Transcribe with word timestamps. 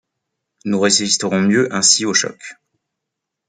Nous 0.65 0.79
résisterons 0.79 1.41
mieux 1.43 1.71
ainsi 1.71 2.05
au 2.07 2.15
choc. 2.15 2.55